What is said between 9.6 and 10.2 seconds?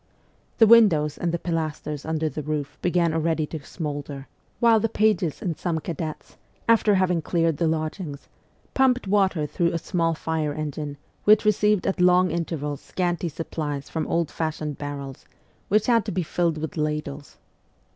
a small